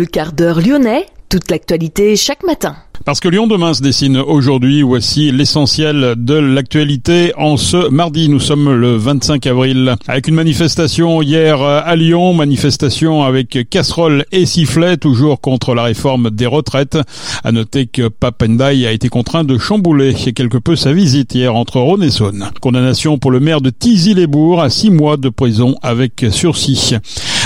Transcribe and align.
Le 0.00 0.06
quart 0.06 0.32
d'heure 0.32 0.62
lyonnais, 0.62 1.04
toute 1.28 1.50
l'actualité 1.50 2.16
chaque 2.16 2.42
matin. 2.42 2.74
Parce 3.04 3.20
que 3.20 3.28
Lyon 3.28 3.46
demain 3.46 3.74
se 3.74 3.82
dessine 3.82 4.18
aujourd'hui, 4.18 4.82
voici 4.82 5.32
l'essentiel 5.32 6.14
de 6.16 6.34
l'actualité. 6.34 7.32
En 7.36 7.56
ce 7.56 7.88
mardi, 7.88 8.28
nous 8.28 8.40
sommes 8.40 8.72
le 8.72 8.96
25 8.96 9.46
avril, 9.46 9.96
avec 10.06 10.28
une 10.28 10.34
manifestation 10.34 11.20
hier 11.20 11.62
à 11.62 11.96
Lyon, 11.96 12.34
manifestation 12.34 13.22
avec 13.22 13.68
casserole 13.68 14.24
et 14.32 14.44
sifflet, 14.44 14.98
toujours 14.98 15.40
contre 15.40 15.74
la 15.74 15.82
réforme 15.82 16.30
des 16.30 16.46
retraites. 16.46 16.98
À 17.42 17.52
noter 17.52 17.86
que 17.86 18.08
Papendai 18.08 18.86
a 18.86 18.92
été 18.92 19.08
contraint 19.08 19.44
de 19.44 19.56
chambouler 19.56 20.14
quelque 20.14 20.58
peu 20.58 20.76
sa 20.76 20.92
visite 20.92 21.34
hier 21.34 21.54
entre 21.54 21.78
Rhône 21.80 22.02
et 22.02 22.10
Saône. 22.10 22.50
Condamnation 22.60 23.18
pour 23.18 23.30
le 23.30 23.40
maire 23.40 23.62
de 23.62 23.70
Tizy-les-Bourgs 23.70 24.62
à 24.62 24.68
six 24.68 24.90
mois 24.90 25.16
de 25.16 25.30
prison 25.30 25.74
avec 25.82 26.26
sursis. 26.30 26.96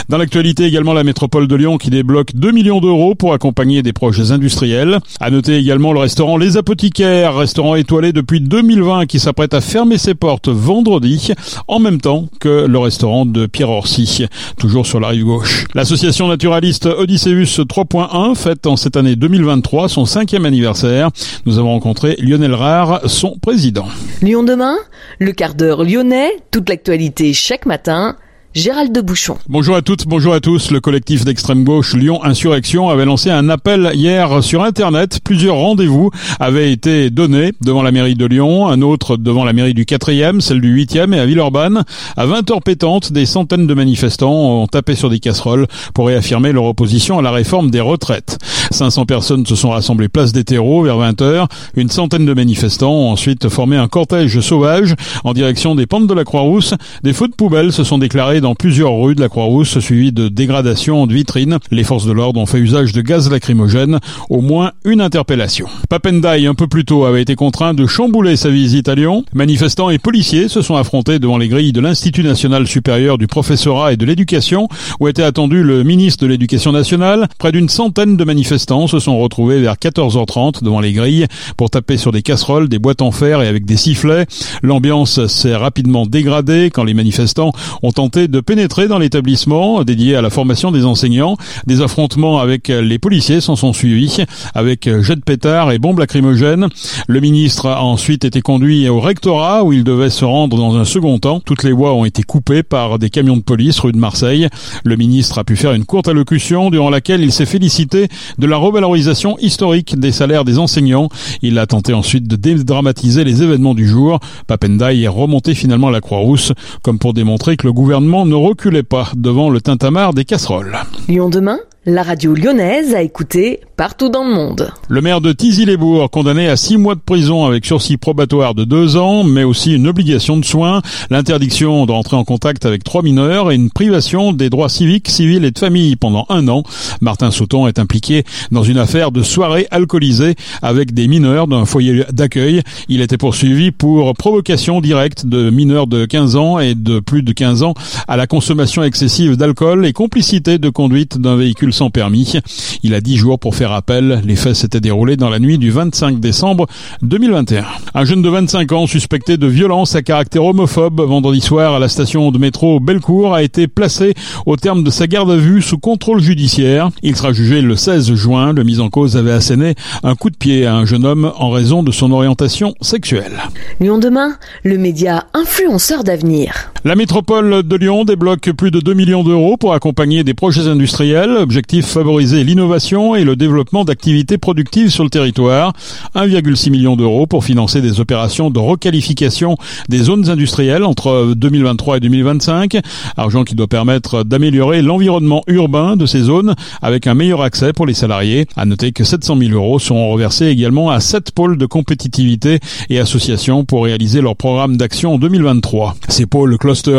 Dans 0.08 0.18
l'actualité 0.18 0.64
également, 0.64 0.92
la 0.92 1.02
métropole 1.02 1.48
de 1.48 1.54
Lyon 1.56 1.78
qui 1.78 1.88
débloque 1.88 2.34
2 2.34 2.52
millions 2.52 2.80
d'euros 2.80 3.14
pour 3.14 3.32
accompagner 3.32 3.82
des 3.82 3.94
projets 3.94 4.32
industriels. 4.32 4.98
À 5.18 5.30
noter 5.30 5.56
également 5.56 5.94
le 5.94 6.00
restaurant 6.00 6.36
Les 6.36 6.58
Apothicaires, 6.58 7.36
restaurant 7.36 7.74
étoilé 7.74 8.12
depuis 8.12 8.40
2020 8.40 9.06
qui 9.06 9.18
s'apprête 9.18 9.54
à 9.54 9.62
fermer 9.62 9.96
ses 9.96 10.14
portes 10.14 10.48
vendredi, 10.48 11.32
en 11.68 11.78
même 11.78 12.00
temps 12.02 12.27
que 12.38 12.66
le 12.66 12.78
restaurant 12.78 13.24
de 13.24 13.46
Pierre 13.46 13.70
Orsi, 13.70 14.27
toujours 14.58 14.84
sur 14.84 15.00
la 15.00 15.08
rive 15.08 15.24
gauche. 15.24 15.64
L'association 15.74 16.28
naturaliste 16.28 16.86
Odysseus 16.86 17.64
3.1 17.64 18.34
fête 18.34 18.66
en 18.66 18.77
cette 18.77 18.96
année 18.96 19.16
2023 19.16 19.89
son 19.89 20.05
cinquième 20.05 20.44
anniversaire. 20.44 21.08
Nous 21.46 21.58
avons 21.58 21.70
rencontré 21.70 22.16
Lionel 22.20 22.52
Rare, 22.52 23.00
son 23.06 23.39
président. 23.39 23.86
Lyon 24.20 24.42
demain, 24.42 24.77
le 25.18 25.33
quart 25.33 25.55
d'heure 25.55 25.83
lyonnais, 25.83 26.30
toute 26.50 26.68
l'actualité 26.68 27.33
chaque 27.33 27.64
matin 27.64 28.16
Gérald 28.55 28.92
de 28.92 29.00
Bouchon. 29.00 29.36
Bonjour 29.48 29.74
à 29.74 29.83
toutes, 29.83 30.06
bonjour 30.06 30.33
à 30.33 30.38
tous. 30.38 30.70
Le 30.70 30.78
collectif 30.78 31.24
d'extrême 31.24 31.64
gauche 31.64 31.97
Lyon 31.97 32.22
Insurrection 32.22 32.88
avait 32.88 33.05
lancé 33.05 33.28
un 33.28 33.48
appel 33.48 33.91
hier 33.94 34.44
sur 34.44 34.62
Internet. 34.62 35.19
Plusieurs 35.24 35.56
rendez-vous 35.56 36.12
avaient 36.38 36.70
été 36.70 37.11
donnés 37.11 37.52
devant 37.62 37.83
la 37.83 37.91
mairie 37.91 38.14
de 38.14 38.24
Lyon, 38.24 38.69
un 38.69 38.80
autre 38.80 39.16
devant 39.16 39.44
la 39.44 39.52
mairie 39.52 39.74
du 39.74 39.84
4e, 39.84 40.38
celle 40.38 40.61
du 40.61 40.72
8e 40.72 41.12
et 41.12 41.19
à 41.19 41.27
Villeurbanne. 41.27 41.83
À 42.16 42.27
20 42.27 42.48
heures 42.52 42.62
pétantes, 42.62 43.12
des 43.12 43.27
centaines 43.27 43.66
de 43.66 43.74
manifestants 43.74 44.30
ont 44.33 44.68
tapé 44.68 44.94
sur 44.94 45.11
des 45.11 45.18
casseroles 45.18 45.66
pour 45.92 46.06
réaffirmer 46.06 46.52
leur 46.52 46.66
opposition 46.66 47.18
à 47.18 47.22
la 47.22 47.33
réforme 47.33 47.72
des 47.72 47.80
retraites. 47.80 48.39
500 48.70 49.05
personnes 49.05 49.44
se 49.46 49.56
sont 49.56 49.70
rassemblées 49.70 50.08
place 50.08 50.33
des 50.33 50.44
terreaux 50.44 50.84
vers 50.84 50.98
20 50.98 51.22
heures. 51.22 51.48
Une 51.74 51.91
centaine 51.91 52.24
de 52.24 52.34
manifestants 52.34 52.92
ont 52.92 53.11
ensuite 53.11 53.48
formé 53.48 53.77
un 53.77 53.89
cortège 53.89 54.39
sauvage 54.39 54.94
en 55.24 55.33
direction 55.33 55.74
des 55.74 55.86
pentes 55.86 56.06
de 56.06 56.14
la 56.14 56.22
Croix-Rousse. 56.22 56.74
Des 57.02 57.12
feux 57.12 57.27
de 57.27 57.34
poubelle 57.34 57.72
se 57.72 57.83
sont 57.83 57.98
déclarés 57.98 58.41
dans 58.45 58.55
plusieurs 58.55 58.95
rues 58.95 59.14
de 59.14 59.23
la 59.23 59.31
Croix-Rousse, 59.31 59.78
suivi 59.78 60.12
de 60.12 60.28
dégradations 60.28 61.06
de 61.06 61.14
vitrines. 61.14 61.56
Les 61.70 61.83
forces 61.83 62.05
de 62.05 62.12
l'ordre 62.12 62.39
ont 62.39 62.45
fait 62.45 62.59
usage 62.59 62.92
de 62.92 63.01
gaz 63.01 63.31
lacrymogène. 63.31 64.01
Au 64.28 64.42
moins 64.42 64.73
une 64.84 65.01
interpellation. 65.01 65.67
Papendai, 65.89 66.47
un 66.47 66.55
peu 66.55 66.67
plus 66.67 66.84
tôt, 66.84 67.06
avait 67.06 67.23
été 67.23 67.36
contraint 67.36 67.73
de 67.73 67.86
chambouler 67.86 68.36
sa 68.36 68.51
visite 68.51 68.91
à 68.91 68.95
Lyon. 68.95 69.25
Manifestants 69.33 69.89
et 69.89 69.98
policiers 69.98 70.48
se 70.48 70.61
sont 70.61 70.77
affrontés 70.77 71.19
devant 71.19 71.39
les 71.39 71.48
grilles 71.48 71.73
de 71.73 71.81
l'Institut 71.81 72.23
national 72.23 72.67
supérieur 72.67 73.17
du 73.17 73.27
professorat 73.27 73.95
et 73.95 73.97
de 73.97 74.05
l'éducation, 74.05 74.69
où 75.01 75.08
était 75.08 75.23
attendu 75.23 75.62
le 75.62 75.83
ministre 75.83 76.23
de 76.23 76.29
l'Éducation 76.29 76.70
nationale. 76.70 77.29
Près 77.39 77.51
d'une 77.51 77.70
centaine 77.70 78.19
de 78.19 78.25
manifestants 78.25 78.89
se 78.89 78.98
sont 78.98 79.19
retrouvés 79.19 79.63
vers 79.63 79.77
14h30 79.77 80.63
devant 80.63 80.80
les 80.80 80.92
grilles 80.92 81.29
pour 81.57 81.70
taper 81.70 81.97
sur 81.97 82.13
des 82.13 82.20
casseroles, 82.20 82.68
des 82.68 82.79
boîtes 82.79 83.01
en 83.01 83.11
fer 83.11 83.41
et 83.41 83.48
avec 83.48 83.64
des 83.64 83.79
sifflets. 83.79 84.27
L'ambiance 84.63 85.29
s'est 85.29 85.57
rapidement 85.57 86.05
dégradée 86.05 86.68
quand 86.70 86.85
les 86.85 86.92
manifestants 86.92 87.52
ont 87.83 87.92
tenté 87.92 88.29
de 88.34 88.40
pénétrer 88.40 88.89
dans 88.89 88.98
l'établissement 88.98 89.84
dédié 89.84 90.17
à 90.17 90.20
la 90.20 90.28
formation 90.28 90.72
des 90.72 90.84
enseignants. 90.84 91.36
Des 91.68 91.83
affrontements 91.83 92.40
avec 92.40 92.67
les 92.67 92.98
policiers 92.98 93.40
s'en 93.40 93.55
sont 93.55 93.72
suivis 93.72 94.24
avec 94.56 94.89
jet 95.02 95.14
de 95.14 95.20
pétard 95.20 95.70
et 95.70 95.78
bombes 95.78 96.00
lacrymogènes. 96.00 96.67
Le 97.06 97.20
ministre 97.20 97.68
a 97.68 97.84
ensuite 97.84 98.24
été 98.24 98.42
conduit 98.42 98.89
au 98.89 98.98
rectorat 98.98 99.62
où 99.62 99.73
il 99.73 99.84
devait 99.84 100.11
se 100.11 100.24
rendre 100.24 100.56
dans 100.56 100.77
un 100.77 100.84
second 100.84 101.20
temps. 101.20 101.39
Toutes 101.39 101.62
les 101.62 101.70
voies 101.70 101.94
ont 101.94 102.05
été 102.05 102.24
coupées 102.24 102.64
par 102.64 102.98
des 102.98 103.08
camions 103.08 103.36
de 103.36 103.42
police 103.42 103.78
rue 103.78 103.92
de 103.92 103.98
Marseille. 103.98 104.48
Le 104.84 104.96
ministre 104.96 105.39
a 105.39 105.44
pu 105.44 105.55
faire 105.55 105.73
une 105.73 105.84
courte 105.84 106.08
allocution 106.08 106.70
durant 106.70 106.90
laquelle 106.90 107.23
il 107.23 107.30
s'est 107.30 107.46
félicité 107.46 108.08
de 108.39 108.46
la 108.48 108.56
revalorisation 108.56 109.39
historique 109.39 109.96
des 109.96 110.11
salaires 110.11 110.44
des 110.44 110.58
enseignants. 110.58 111.08
Il 111.40 111.56
a 111.61 111.68
tenté 111.68 111.92
ensuite 111.92 112.27
de 112.27 112.34
dédramatiser 112.34 113.23
les 113.23 113.44
événements 113.44 113.74
du 113.74 113.86
jour. 113.86 114.18
Papendai 114.48 115.02
est 115.02 115.06
remonté 115.08 115.55
finalement 115.55 115.86
à 115.86 115.92
la 115.92 116.00
Croix-Rousse 116.00 116.52
comme 116.83 116.98
pour 116.98 117.14
démontrer 117.14 117.56
que 117.56 117.68
le 117.68 117.73
gouvernement 117.73 118.23
ne 118.27 118.35
reculait 118.35 118.83
pas 118.83 119.11
devant 119.14 119.51
le 119.51 119.61
tintamarre 119.61 120.14
des 120.14 120.24
casseroles. 120.24 120.77
Lyon 121.08 121.29
demain 121.29 121.58
la 121.86 122.02
radio 122.02 122.34
lyonnaise 122.34 122.95
a 122.95 123.02
écouté 123.02 123.61
partout 123.77 124.08
dans 124.08 124.24
le 124.24 124.33
monde. 124.33 124.72
Le 124.89 125.02
maire 125.02 125.20
de 125.20 125.33
Tizy-les-Bourgs, 125.33 126.08
condamné 126.08 126.48
à 126.48 126.56
six 126.56 126.78
mois 126.78 126.95
de 126.95 127.00
prison 127.00 127.45
avec 127.45 127.67
sursis 127.67 127.98
probatoire 127.98 128.55
de 128.55 128.64
deux 128.64 128.96
ans, 128.96 129.22
mais 129.22 129.44
aussi 129.44 129.75
une 129.75 129.87
obligation 129.87 130.38
de 130.38 130.44
soins, 130.46 130.81
l'interdiction 131.11 131.84
d'entrer 131.84 132.17
en 132.17 132.25
contact 132.25 132.64
avec 132.64 132.84
trois 132.84 133.02
mineurs 133.02 133.52
et 133.52 133.56
une 133.56 133.70
privation 133.70 134.32
des 134.32 134.49
droits 134.49 134.70
civiques, 134.70 135.11
civils 135.11 135.44
et 135.44 135.50
de 135.50 135.58
famille 135.58 135.96
pendant 135.96 136.25
un 136.31 136.49
an. 136.49 136.62
Martin 137.02 137.31
Sauton 137.31 137.67
est 137.67 137.78
impliqué 137.78 138.25
dans 138.50 138.62
une 138.62 138.78
affaire 138.78 139.12
de 139.12 139.23
soirée 139.23 139.67
alcoolisée 139.70 140.37
avec 140.62 140.94
des 140.94 141.06
mineurs 141.06 141.49
d'un 141.49 141.67
foyer 141.67 142.05
d'accueil. 142.12 142.62
Il 142.88 143.02
était 143.02 143.19
poursuivi 143.19 143.73
pour 143.73 144.14
provocation 144.14 144.81
directe 144.81 145.26
de 145.26 145.50
mineurs 145.50 145.87
de 145.87 146.06
15 146.06 146.37
ans 146.37 146.58
et 146.61 146.75
de 146.75 147.00
plus 147.00 147.23
de 147.23 147.32
15 147.32 147.62
ans 147.62 147.75
à 148.08 148.17
la 148.17 148.26
consommation 148.26 148.82
excessive 148.82 149.37
d'alcool 149.37 149.84
et 149.84 149.93
complicité 149.93 150.58
de 150.58 150.70
conduite 150.70 151.19
d'un 151.19 151.37
véhicule 151.37 151.74
sans 151.75 151.90
permis. 151.90 152.35
Il 152.82 152.94
a 152.94 153.00
10 153.00 153.17
jours 153.17 153.38
pour 153.38 153.55
faire 153.55 153.73
appel. 153.73 154.23
Les 154.25 154.37
faits 154.37 154.55
s'étaient 154.55 154.81
déroulés 154.81 155.17
dans 155.17 155.29
la 155.29 155.38
nuit 155.38 155.58
du 155.58 155.70
25 155.70 156.20
décembre 156.20 156.67
2021. 157.02 157.64
Un 157.94 158.05
jeune 158.05 158.23
de 158.23 158.29
25 158.29 158.73
ans 158.73 158.87
suspecté 158.87 159.37
de 159.37 159.46
violence 159.46 159.94
à 159.94 160.02
caractère 160.02 160.44
homophobe 160.44 161.00
vendredi 161.00 161.40
soir 161.40 161.75
à 161.75 161.79
la 161.79 161.88
station 161.88 162.31
de 162.31 162.38
métro 162.38 162.81
Bellecour 162.81 163.35
a 163.35 163.43
été 163.43 163.69
placé 163.69 164.14
au 164.46 164.56
terme 164.56 164.85
de 164.85 164.90
sa 164.90 165.06
garde 165.06 165.31
à 165.31 165.37
vue 165.37 165.62
sous 165.62 165.79
contrôle 165.79 166.20
judiciaire. 166.20 166.90
Il 167.02 167.17
sera 167.17 167.32
jugé 167.32 167.61
le 167.61 167.76
16 167.76 168.14
juin. 168.14 168.52
Le 168.52 168.64
mis 168.64 168.81
en 168.81 168.88
cause 168.88 169.17
avait 169.17 169.32
asséné 169.32 169.75
un 170.02 170.14
coup 170.14 170.31
de 170.31 170.37
pied 170.37 170.67
à 170.67 170.75
un 170.75 170.85
jeune 170.85 171.05
homme 171.05 171.32
en 171.37 171.50
raison 171.50 171.82
de 171.82 171.91
son 171.91 172.12
orientation 172.12 172.75
sexuelle. 172.81 173.43
Lyon 173.81 173.99
demain, 173.99 174.37
le 174.62 174.79
média 174.79 175.26
influenceur 175.35 176.05
d'avenir. 176.05 176.73
La 176.85 176.96
métropole 176.96 177.62
de 177.62 177.76
Lyon 177.76 178.05
débloque 178.05 178.52
plus 178.52 178.70
de 178.70 178.79
2 178.81 178.93
millions 178.94 179.25
d'euros 179.25 179.56
pour 179.56 179.73
accompagner 179.73 180.23
des 180.23 180.35
projets 180.35 180.69
industriels. 180.69 181.31
Objectif 181.31 181.63
favoriser 181.82 182.44
l'innovation 182.44 183.14
et 183.14 183.25
le 183.25 183.37
développement 183.37 183.85
d'activités 183.85 184.38
productives 184.38 184.91
sur 184.91 185.05
le 185.05 185.11
territoire. 185.11 185.73
1,6 186.14 186.70
million 186.70 186.97
d'euros 186.97 187.26
pour 187.26 187.44
financer 187.44 187.81
des 187.81 188.00
opérations 188.00 188.50
de 188.50 188.58
requalification 188.58 189.56
des 189.88 189.99
zones 189.99 190.29
industrielles 190.29 190.85
entre 190.85 191.35
2023 191.35 191.97
et 191.97 192.00
2025. 192.00 192.79
Argent 193.17 193.44
qui 193.44 193.55
doit 193.55 193.67
permettre 193.67 194.25
d'améliorer 194.25 194.82
l'environnement 194.82 195.43
urbain 195.47 195.97
de 195.97 196.06
ces 196.06 196.23
zones 196.23 196.55
avec 196.82 197.06
un 197.06 197.14
meilleur 197.14 197.43
accès 197.43 197.73
pour 197.73 197.87
les 197.87 197.94
salariés. 197.94 198.47
À 198.56 198.64
noter 198.64 198.93
que 198.93 199.05
700 199.05 199.38
000 199.38 199.53
euros 199.53 199.79
seront 199.79 200.11
reversés 200.11 200.47
également 200.47 200.91
à 200.91 201.00
sept 201.00 201.32
pôles 201.32 201.58
de 201.58 201.67
compétitivité 201.67 202.61
et 202.91 202.99
associations 202.99 203.64
pour 203.64 203.85
réaliser 203.85 204.20
leur 204.20 204.37
programme 204.37 204.76
d'action 204.76 205.14
en 205.14 205.19
2023. 205.19 205.97
Ces 206.08 206.26
pôles 206.26 206.56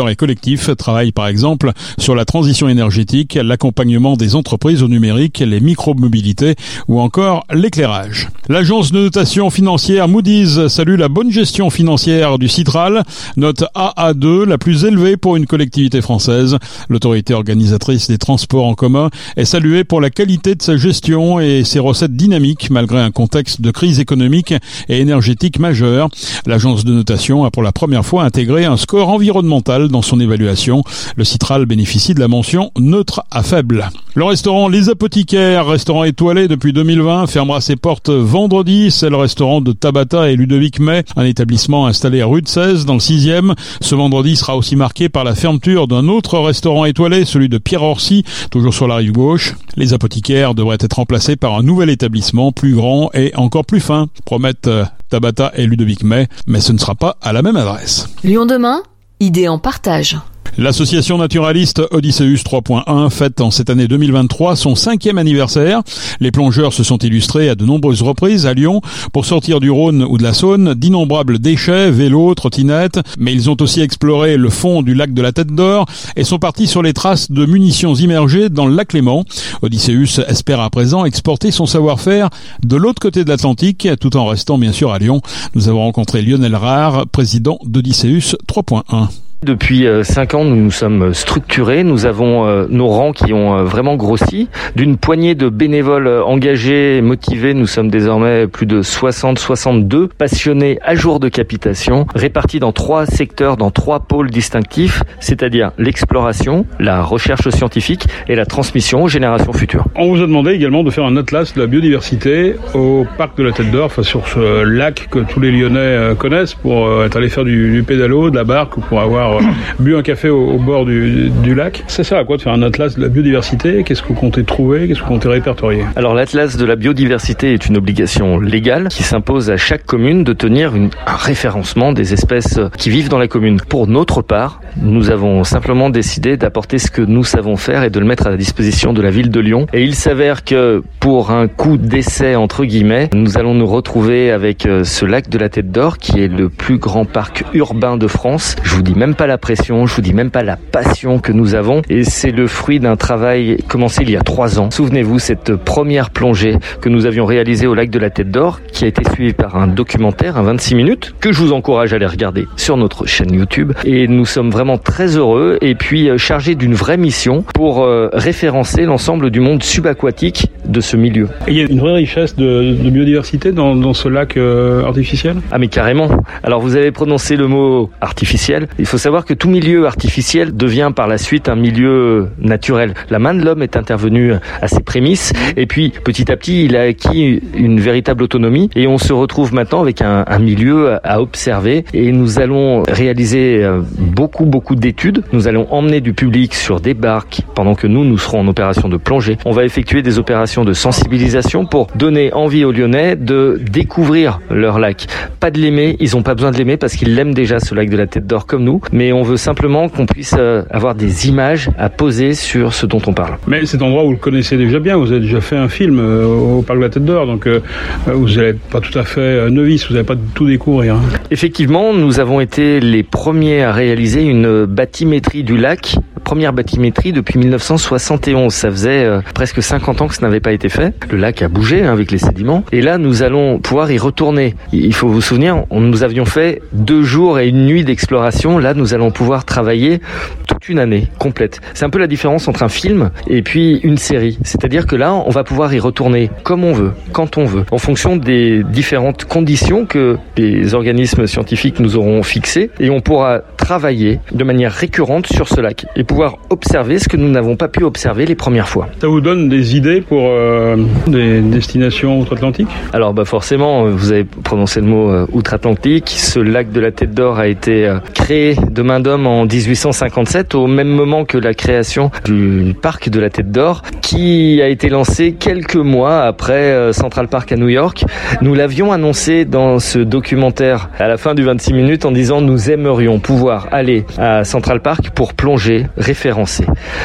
et 0.08 0.16
collectifs 0.16 0.70
travaillent 0.76 1.12
par 1.12 1.28
exemple 1.28 1.72
sur 1.98 2.14
la 2.14 2.24
transition 2.24 2.68
énergétique, 2.68 3.38
l'accompagnement 3.40 4.16
des 4.16 4.34
entreprises 4.34 4.55
au 4.64 4.88
numérique, 4.88 5.38
les 5.38 5.60
micro-mobilités 5.60 6.56
ou 6.88 7.00
encore 7.00 7.44
l'éclairage. 7.52 8.28
L'agence 8.48 8.90
de 8.90 9.00
notation 9.00 9.50
financière 9.50 10.08
Moody's 10.08 10.66
salue 10.68 10.96
la 10.96 11.08
bonne 11.08 11.30
gestion 11.30 11.70
financière 11.70 12.38
du 12.38 12.48
Citral, 12.48 13.04
note 13.36 13.64
AA2, 13.74 14.44
la 14.44 14.58
plus 14.58 14.84
élevée 14.84 15.16
pour 15.16 15.36
une 15.36 15.46
collectivité 15.46 16.00
française. 16.00 16.58
L'autorité 16.88 17.34
organisatrice 17.34 18.08
des 18.08 18.18
transports 18.18 18.66
en 18.66 18.74
commun 18.74 19.10
est 19.36 19.44
saluée 19.44 19.84
pour 19.84 20.00
la 20.00 20.10
qualité 20.10 20.54
de 20.54 20.62
sa 20.62 20.76
gestion 20.76 21.38
et 21.38 21.62
ses 21.62 21.78
recettes 21.78 22.16
dynamiques 22.16 22.70
malgré 22.70 23.00
un 23.00 23.10
contexte 23.10 23.60
de 23.60 23.70
crise 23.70 24.00
économique 24.00 24.54
et 24.88 25.00
énergétique 25.00 25.58
majeure. 25.58 26.08
L'agence 26.46 26.84
de 26.84 26.92
notation 26.92 27.44
a 27.44 27.50
pour 27.50 27.62
la 27.62 27.72
première 27.72 28.04
fois 28.04 28.24
intégré 28.24 28.64
un 28.64 28.76
score 28.76 29.10
environnemental 29.10 29.88
dans 29.88 30.02
son 30.02 30.18
évaluation. 30.18 30.82
Le 31.16 31.24
Citral 31.24 31.66
bénéficie 31.66 32.14
de 32.14 32.20
la 32.20 32.28
mention 32.28 32.72
neutre 32.78 33.22
à 33.30 33.42
faible. 33.42 33.90
Le 34.14 34.24
restaurant 34.46 34.68
Les 34.68 34.88
Apothicaires, 34.90 35.66
restaurant 35.66 36.04
étoilé 36.04 36.46
depuis 36.46 36.72
2020, 36.72 37.26
fermera 37.26 37.60
ses 37.60 37.74
portes 37.74 38.10
vendredi. 38.10 38.92
C'est 38.92 39.10
le 39.10 39.16
restaurant 39.16 39.60
de 39.60 39.72
Tabata 39.72 40.30
et 40.30 40.36
Ludovic 40.36 40.78
May, 40.78 41.02
un 41.16 41.24
établissement 41.24 41.88
installé 41.88 42.20
à 42.20 42.26
rue 42.26 42.42
de 42.42 42.46
16 42.46 42.86
dans 42.86 42.92
le 42.92 43.00
6e. 43.00 43.56
Ce 43.80 43.96
vendredi 43.96 44.36
sera 44.36 44.56
aussi 44.56 44.76
marqué 44.76 45.08
par 45.08 45.24
la 45.24 45.34
fermeture 45.34 45.88
d'un 45.88 46.06
autre 46.06 46.38
restaurant 46.38 46.84
étoilé, 46.84 47.24
celui 47.24 47.48
de 47.48 47.58
Pierre 47.58 47.82
Orsi, 47.82 48.22
toujours 48.52 48.72
sur 48.72 48.86
la 48.86 48.94
rive 48.94 49.10
gauche. 49.10 49.56
Les 49.74 49.94
apothicaires 49.94 50.54
devraient 50.54 50.78
être 50.78 50.94
remplacés 50.94 51.34
par 51.34 51.56
un 51.56 51.64
nouvel 51.64 51.90
établissement 51.90 52.52
plus 52.52 52.76
grand 52.76 53.10
et 53.14 53.34
encore 53.34 53.64
plus 53.64 53.80
fin, 53.80 54.06
promettent 54.26 54.68
euh, 54.68 54.84
Tabata 55.08 55.50
et 55.56 55.66
Ludovic 55.66 56.04
May, 56.04 56.28
mais 56.46 56.60
ce 56.60 56.70
ne 56.72 56.78
sera 56.78 56.94
pas 56.94 57.16
à 57.20 57.32
la 57.32 57.42
même 57.42 57.56
adresse. 57.56 58.08
Lyon 58.22 58.46
demain 58.46 58.80
Idée 59.18 59.48
en 59.48 59.58
partage. 59.58 60.16
L'association 60.58 61.18
naturaliste 61.18 61.82
Odysseus 61.90 62.42
3.1 62.42 63.10
fête 63.10 63.40
en 63.40 63.50
cette 63.50 63.68
année 63.68 63.88
2023 63.88 64.56
son 64.56 64.74
cinquième 64.74 65.18
anniversaire. 65.18 65.82
Les 66.18 66.30
plongeurs 66.30 66.72
se 66.72 66.82
sont 66.82 66.96
illustrés 66.98 67.50
à 67.50 67.54
de 67.54 67.66
nombreuses 67.66 68.02
reprises 68.02 68.46
à 68.46 68.54
Lyon 68.54 68.80
pour 69.12 69.26
sortir 69.26 69.60
du 69.60 69.70
Rhône 69.70 70.02
ou 70.02 70.16
de 70.16 70.22
la 70.22 70.32
Saône 70.32 70.74
d'innombrables 70.74 71.38
déchets, 71.38 71.90
vélos, 71.90 72.34
trottinettes, 72.34 73.00
mais 73.18 73.34
ils 73.34 73.50
ont 73.50 73.56
aussi 73.60 73.82
exploré 73.82 74.36
le 74.38 74.48
fond 74.48 74.82
du 74.82 74.94
lac 74.94 75.12
de 75.12 75.20
la 75.20 75.32
Tête 75.32 75.54
d'Or 75.54 75.86
et 76.16 76.24
sont 76.24 76.38
partis 76.38 76.66
sur 76.66 76.82
les 76.82 76.94
traces 76.94 77.30
de 77.30 77.44
munitions 77.44 77.94
immergées 77.94 78.48
dans 78.48 78.66
le 78.66 78.74
lac 78.74 78.94
Léman. 78.94 79.24
Odysseus 79.60 80.20
espère 80.26 80.60
à 80.60 80.70
présent 80.70 81.04
exporter 81.04 81.50
son 81.50 81.66
savoir-faire 81.66 82.30
de 82.64 82.76
l'autre 82.76 83.00
côté 83.00 83.24
de 83.24 83.28
l'Atlantique 83.28 83.88
tout 84.00 84.16
en 84.16 84.26
restant 84.26 84.56
bien 84.56 84.72
sûr 84.72 84.92
à 84.92 84.98
Lyon. 84.98 85.20
Nous 85.54 85.68
avons 85.68 85.80
rencontré 85.80 86.22
Lionel 86.22 86.56
Rare, 86.56 87.06
président 87.08 87.58
d'Odysseus 87.64 88.36
3.1. 88.48 89.08
Depuis 89.46 89.86
euh, 89.86 90.02
cinq 90.02 90.34
ans, 90.34 90.44
nous 90.44 90.56
nous 90.56 90.72
sommes 90.72 91.14
structurés. 91.14 91.84
Nous 91.84 92.04
avons 92.04 92.48
euh, 92.48 92.66
nos 92.68 92.88
rangs 92.88 93.12
qui 93.12 93.32
ont 93.32 93.56
euh, 93.56 93.62
vraiment 93.62 93.94
grossi. 93.94 94.48
D'une 94.74 94.96
poignée 94.96 95.36
de 95.36 95.48
bénévoles 95.48 96.08
engagés 96.08 96.96
et 96.96 97.00
motivés, 97.00 97.54
nous 97.54 97.68
sommes 97.68 97.88
désormais 97.88 98.48
plus 98.48 98.66
de 98.66 98.82
60-62 98.82 100.08
passionnés 100.08 100.80
à 100.82 100.96
jour 100.96 101.20
de 101.20 101.28
capitation, 101.28 102.08
répartis 102.16 102.58
dans 102.58 102.72
trois 102.72 103.06
secteurs, 103.06 103.56
dans 103.56 103.70
trois 103.70 104.00
pôles 104.00 104.30
distinctifs, 104.30 105.04
c'est-à-dire 105.20 105.70
l'exploration, 105.78 106.66
la 106.80 107.04
recherche 107.04 107.48
scientifique 107.50 108.08
et 108.26 108.34
la 108.34 108.46
transmission 108.46 109.04
aux 109.04 109.08
générations 109.08 109.52
futures. 109.52 109.84
On 109.94 110.08
vous 110.08 110.22
a 110.24 110.26
demandé 110.26 110.54
également 110.54 110.82
de 110.82 110.90
faire 110.90 111.04
un 111.04 111.16
atlas 111.16 111.54
de 111.54 111.60
la 111.60 111.68
biodiversité 111.68 112.56
au 112.74 113.06
parc 113.16 113.38
de 113.38 113.44
la 113.44 113.52
Tête 113.52 113.70
d'Or, 113.70 113.92
sur 114.02 114.26
ce 114.26 114.64
lac 114.64 115.06
que 115.08 115.20
tous 115.20 115.38
les 115.38 115.52
Lyonnais 115.52 116.16
connaissent 116.18 116.54
pour 116.54 117.04
être 117.04 117.16
allé 117.16 117.28
faire 117.28 117.44
du, 117.44 117.70
du 117.70 117.84
pédalo, 117.84 118.30
de 118.30 118.34
la 118.34 118.42
barque 118.42 118.76
ou 118.76 118.80
pour 118.80 119.00
avoir 119.00 119.35
bu 119.78 119.96
un 119.96 120.02
café 120.02 120.28
au, 120.28 120.58
bord 120.58 120.84
du, 120.84 121.54
lac. 121.54 121.84
Ça 121.88 122.18
à 122.18 122.24
quoi 122.24 122.36
de 122.36 122.42
faire 122.42 122.52
un 122.52 122.62
atlas 122.62 122.96
de 122.96 123.02
la 123.02 123.08
biodiversité? 123.08 123.82
Qu'est-ce 123.84 124.02
que 124.02 124.08
vous 124.08 124.14
comptez 124.14 124.44
trouver? 124.44 124.86
Qu'est-ce 124.86 125.00
que 125.00 125.04
vous 125.04 125.10
comptez 125.10 125.28
répertorier? 125.28 125.84
Alors 125.96 126.14
l'atlas 126.14 126.56
de 126.56 126.64
la 126.64 126.76
biodiversité 126.76 127.52
est 127.52 127.66
une 127.66 127.76
obligation 127.76 128.38
légale 128.38 128.88
qui 128.88 129.02
s'impose 129.02 129.50
à 129.50 129.56
chaque 129.56 129.84
commune 129.84 130.24
de 130.24 130.32
tenir 130.32 130.72
un 130.74 131.16
référencement 131.16 131.92
des 131.92 132.12
espèces 132.12 132.60
qui 132.76 132.90
vivent 132.90 133.08
dans 133.08 133.18
la 133.18 133.28
commune. 133.28 133.60
Pour 133.60 133.86
notre 133.86 134.22
part, 134.22 134.60
nous 134.80 135.10
avons 135.10 135.44
simplement 135.44 135.90
décidé 135.90 136.36
d'apporter 136.36 136.78
ce 136.78 136.90
que 136.90 137.02
nous 137.02 137.24
savons 137.24 137.56
faire 137.56 137.82
et 137.82 137.90
de 137.90 137.98
le 137.98 138.06
mettre 138.06 138.26
à 138.26 138.30
la 138.30 138.36
disposition 138.36 138.92
de 138.92 139.02
la 139.02 139.10
ville 139.10 139.30
de 139.30 139.40
Lyon. 139.40 139.66
Et 139.72 139.82
il 139.82 139.94
s'avère 139.94 140.44
que 140.44 140.82
pour 141.00 141.30
un 141.30 141.48
coup 141.48 141.76
d'essai 141.76 142.36
entre 142.36 142.64
guillemets, 142.64 143.10
nous 143.14 143.38
allons 143.38 143.54
nous 143.54 143.66
retrouver 143.66 144.30
avec 144.30 144.66
euh, 144.66 144.84
ce 144.84 145.04
lac 145.04 145.28
de 145.28 145.38
la 145.38 145.48
Tête 145.48 145.70
d'Or 145.70 145.98
qui 145.98 146.20
est 146.20 146.28
le 146.28 146.48
plus 146.48 146.78
grand 146.78 147.04
parc 147.04 147.44
urbain 147.54 147.96
de 147.96 148.06
France. 148.06 148.56
Je 148.62 148.74
vous 148.74 148.82
dis 148.82 148.94
même 148.94 149.14
pas 149.16 149.26
la 149.26 149.38
pression, 149.38 149.86
je 149.86 149.94
vous 149.94 150.02
dis 150.02 150.12
même 150.12 150.30
pas 150.30 150.42
la 150.42 150.56
passion 150.56 151.18
que 151.18 151.32
nous 151.32 151.54
avons. 151.54 151.82
Et 151.88 152.04
c'est 152.04 152.30
le 152.30 152.46
fruit 152.46 152.80
d'un 152.80 152.96
travail 152.96 153.56
commencé 153.68 154.02
il 154.02 154.10
y 154.10 154.16
a 154.16 154.20
trois 154.20 154.60
ans. 154.60 154.70
Souvenez-vous, 154.70 155.18
cette 155.18 155.56
première 155.56 156.10
plongée 156.10 156.58
que 156.82 156.88
nous 156.88 157.06
avions 157.06 157.24
réalisée 157.24 157.66
au 157.66 157.74
lac 157.74 157.88
de 157.88 157.98
la 157.98 158.10
Tête 158.10 158.30
d'Or, 158.30 158.60
qui 158.72 158.84
a 158.84 158.88
été 158.88 159.02
suivie 159.10 159.32
par 159.32 159.56
un 159.56 159.66
documentaire, 159.68 160.36
un 160.36 160.42
26 160.42 160.74
minutes, 160.74 161.14
que 161.20 161.32
je 161.32 161.40
vous 161.40 161.52
encourage 161.52 161.92
à 161.92 161.96
aller 161.96 162.06
regarder 162.06 162.46
sur 162.56 162.76
notre 162.76 163.06
chaîne 163.06 163.32
YouTube. 163.32 163.72
Et 163.84 164.06
nous 164.06 164.26
sommes 164.26 164.50
vraiment 164.50 164.76
très 164.76 165.16
heureux 165.16 165.58
et 165.62 165.74
puis 165.74 166.10
euh, 166.10 166.18
chargés 166.18 166.54
d'une 166.54 166.74
vraie 166.74 166.98
mission 166.98 167.42
pour 167.54 167.84
euh, 167.84 168.10
référencer 168.12 168.82
l'ensemble 168.82 169.30
du 169.30 169.40
monde 169.40 169.62
subaquatique 169.62 170.50
de 170.66 170.80
ce 170.80 170.96
milieu. 170.96 171.28
il 171.48 171.54
y 171.54 171.60
a 171.60 171.64
une 171.64 171.80
vraie 171.80 171.94
richesse 171.94 172.36
de, 172.36 172.74
biodiversité 172.90 173.52
dans, 173.52 173.94
ce 173.94 174.08
lac 174.08 174.36
euh, 174.36 174.84
artificiel? 174.84 175.36
Ah 175.50 175.58
mais 175.58 175.68
carrément. 175.68 176.08
Alors 176.42 176.60
vous 176.60 176.76
avez 176.76 176.90
prononcé 176.90 177.36
le 177.36 177.46
mot 177.46 177.90
artificiel. 178.00 178.68
Il 178.78 178.86
faut 178.86 178.98
savoir 179.06 179.24
que 179.24 179.34
tout 179.34 179.48
milieu 179.48 179.86
artificiel 179.86 180.56
devient 180.56 180.90
par 180.92 181.06
la 181.06 181.16
suite 181.16 181.48
un 181.48 181.54
milieu 181.54 182.26
naturel. 182.40 182.92
La 183.08 183.20
main 183.20 183.34
de 183.34 183.44
l'homme 183.44 183.62
est 183.62 183.76
intervenue 183.76 184.32
à 184.60 184.66
ses 184.66 184.80
prémices 184.80 185.32
et 185.56 185.66
puis 185.66 185.90
petit 185.90 186.28
à 186.32 186.36
petit 186.36 186.64
il 186.64 186.74
a 186.74 186.80
acquis 186.80 187.40
une 187.54 187.78
véritable 187.78 188.24
autonomie 188.24 188.68
et 188.74 188.88
on 188.88 188.98
se 188.98 189.12
retrouve 189.12 189.54
maintenant 189.54 189.80
avec 189.80 190.02
un, 190.02 190.24
milieu 190.40 190.98
à 191.04 191.20
observer 191.20 191.84
et 191.94 192.10
nous 192.10 192.40
allons 192.40 192.82
réaliser 192.82 193.62
euh, 193.62 193.80
beaucoup 193.96 194.44
beaucoup 194.44 194.74
d'études. 194.74 195.22
Nous 195.32 195.46
allons 195.46 195.68
emmener 195.72 196.00
du 196.00 196.12
public 196.12 196.52
sur 196.52 196.80
des 196.80 196.94
barques 196.94 197.42
pendant 197.54 197.76
que 197.76 197.86
nous 197.86 198.04
nous 198.04 198.18
serons 198.18 198.40
en 198.40 198.48
opération 198.48 198.88
de 198.88 198.96
plongée. 198.96 199.38
On 199.44 199.52
va 199.52 199.64
effectuer 199.64 200.02
des 200.02 200.18
opérations 200.18 200.64
de 200.64 200.72
sensibilisation 200.72 201.64
pour 201.64 201.86
donner 201.94 202.32
envie 202.32 202.64
aux 202.64 202.72
Lyonnais 202.72 203.14
de 203.14 203.60
découvrir 203.70 204.40
leur 204.50 204.80
lac. 204.80 205.06
Pas 205.38 205.52
de 205.52 205.60
l'aimer, 205.60 205.94
ils 206.00 206.16
n'ont 206.16 206.24
pas 206.24 206.34
besoin 206.34 206.50
de 206.50 206.58
l'aimer 206.58 206.76
parce 206.76 206.96
qu'ils 206.96 207.14
l'aiment 207.14 207.34
déjà 207.34 207.60
ce 207.60 207.72
lac 207.72 207.88
de 207.88 207.96
la 207.96 208.08
Tête 208.08 208.26
d'Or 208.26 208.46
comme 208.46 208.64
nous, 208.64 208.80
mais 208.96 209.12
on 209.12 209.22
veut 209.22 209.36
simplement 209.36 209.90
qu'on 209.90 210.06
puisse 210.06 210.34
euh, 210.38 210.62
avoir 210.70 210.94
des 210.94 211.28
images 211.28 211.68
à 211.76 211.90
poser 211.90 212.32
sur 212.32 212.72
ce 212.72 212.86
dont 212.86 213.02
on 213.06 213.12
parle. 213.12 213.36
Mais 213.46 213.66
cet 213.66 213.82
endroit, 213.82 214.04
vous 214.04 214.12
le 214.12 214.16
connaissez 214.16 214.56
déjà 214.56 214.78
bien, 214.78 214.96
vous 214.96 215.12
avez 215.12 215.20
déjà 215.20 215.42
fait 215.42 215.56
un 215.56 215.68
film 215.68 215.98
euh, 215.98 216.24
au 216.24 216.62
Parc 216.62 216.78
de 216.78 216.84
la 216.84 216.88
Tête 216.88 217.04
d'Or, 217.04 217.26
donc 217.26 217.46
euh, 217.46 217.60
vous 218.06 218.36
n'êtes 218.36 218.58
pas 218.58 218.80
tout 218.80 218.98
à 218.98 219.04
fait 219.04 219.50
novice, 219.50 219.86
vous 219.86 219.92
n'allez 219.92 220.06
pas 220.06 220.16
tout 220.34 220.46
découvrir. 220.46 220.94
Hein. 220.94 221.02
Effectivement, 221.30 221.92
nous 221.92 222.20
avons 222.20 222.40
été 222.40 222.80
les 222.80 223.02
premiers 223.02 223.62
à 223.62 223.72
réaliser 223.72 224.22
une 224.22 224.64
bathymétrie 224.64 225.44
du 225.44 225.58
lac 225.58 225.96
première 226.26 226.52
bathymétrie 226.52 227.12
depuis 227.12 227.38
1971. 227.38 228.52
Ça 228.52 228.68
faisait 228.68 229.08
presque 229.32 229.62
50 229.62 230.02
ans 230.02 230.08
que 230.08 230.14
ça 230.16 230.22
n'avait 230.22 230.40
pas 230.40 230.50
été 230.50 230.68
fait. 230.68 230.92
Le 231.08 231.18
lac 231.18 231.40
a 231.40 231.46
bougé 231.46 231.84
hein, 231.84 231.92
avec 231.92 232.10
les 232.10 232.18
sédiments. 232.18 232.64
Et 232.72 232.80
là, 232.80 232.98
nous 232.98 233.22
allons 233.22 233.60
pouvoir 233.60 233.92
y 233.92 233.98
retourner. 233.98 234.56
Il 234.72 234.92
faut 234.92 235.06
vous 235.06 235.20
souvenir, 235.20 235.62
nous 235.70 236.02
avions 236.02 236.24
fait 236.24 236.62
deux 236.72 237.04
jours 237.04 237.38
et 237.38 237.46
une 237.46 237.64
nuit 237.64 237.84
d'exploration. 237.84 238.58
Là, 238.58 238.74
nous 238.74 238.92
allons 238.92 239.12
pouvoir 239.12 239.44
travailler 239.44 240.00
toute 240.48 240.68
une 240.68 240.80
année 240.80 241.06
complète. 241.20 241.60
C'est 241.74 241.84
un 241.84 241.90
peu 241.90 242.00
la 242.00 242.08
différence 242.08 242.48
entre 242.48 242.64
un 242.64 242.68
film 242.68 243.10
et 243.28 243.42
puis 243.42 243.78
une 243.84 243.96
série. 243.96 244.40
C'est-à-dire 244.42 244.88
que 244.88 244.96
là, 244.96 245.14
on 245.14 245.30
va 245.30 245.44
pouvoir 245.44 245.72
y 245.74 245.78
retourner 245.78 246.30
comme 246.42 246.64
on 246.64 246.72
veut, 246.72 246.90
quand 247.12 247.38
on 247.38 247.44
veut, 247.44 247.64
en 247.70 247.78
fonction 247.78 248.16
des 248.16 248.64
différentes 248.64 249.26
conditions 249.26 249.86
que 249.86 250.16
les 250.36 250.74
organismes 250.74 251.28
scientifiques 251.28 251.78
nous 251.78 251.96
auront 251.96 252.24
fixées 252.24 252.70
et 252.80 252.90
on 252.90 253.00
pourra 253.00 253.42
travailler 253.56 254.18
de 254.32 254.42
manière 254.42 254.72
récurrente 254.72 255.28
sur 255.28 255.48
ce 255.48 255.60
lac 255.60 255.86
pouvoir 256.16 256.38
observer 256.48 256.98
ce 256.98 257.10
que 257.10 257.18
nous 257.18 257.28
n'avons 257.28 257.56
pas 257.56 257.68
pu 257.68 257.84
observer 257.84 258.24
les 258.24 258.34
premières 258.34 258.70
fois. 258.70 258.88
Ça 259.02 259.06
vous 259.06 259.20
donne 259.20 259.50
des 259.50 259.76
idées 259.76 260.00
pour 260.00 260.22
euh, 260.22 260.74
des 261.06 261.42
destinations 261.42 262.20
outre-Atlantique? 262.20 262.68
Alors 262.94 263.12
bah 263.12 263.26
forcément, 263.26 263.84
vous 263.84 264.12
avez 264.12 264.24
prononcé 264.24 264.80
le 264.80 264.86
mot 264.86 265.10
euh, 265.10 265.26
outre-Atlantique. 265.34 266.08
Ce 266.08 266.38
lac 266.38 266.72
de 266.72 266.80
la 266.80 266.90
Tête 266.90 267.12
d'Or 267.12 267.38
a 267.38 267.48
été 267.48 267.86
euh, 267.86 267.98
créé 268.14 268.54
de 268.54 268.80
main 268.80 268.98
d'homme 269.00 269.26
en 269.26 269.44
1857, 269.44 270.54
au 270.54 270.66
même 270.66 270.88
moment 270.88 271.26
que 271.26 271.36
la 271.36 271.52
création 271.52 272.10
du 272.24 272.74
parc 272.80 273.10
de 273.10 273.20
la 273.20 273.28
Tête 273.28 273.52
d'Or, 273.52 273.82
qui 274.00 274.62
a 274.62 274.68
été 274.68 274.88
lancé 274.88 275.32
quelques 275.32 275.76
mois 275.76 276.22
après 276.22 276.54
euh, 276.54 276.94
Central 276.94 277.28
Park 277.28 277.52
à 277.52 277.56
New 277.56 277.68
York. 277.68 278.06
Nous 278.40 278.54
l'avions 278.54 278.90
annoncé 278.90 279.44
dans 279.44 279.80
ce 279.80 279.98
documentaire 279.98 280.88
à 280.98 281.08
la 281.08 281.18
fin 281.18 281.34
du 281.34 281.42
26 281.42 281.74
minutes 281.74 282.06
en 282.06 282.10
disant 282.10 282.40
nous 282.40 282.70
aimerions 282.70 283.18
pouvoir 283.18 283.68
aller 283.70 284.06
à 284.16 284.44
Central 284.44 284.80
Park 284.80 285.10
pour 285.10 285.34
plonger, 285.34 285.84
référencer. 285.96 286.64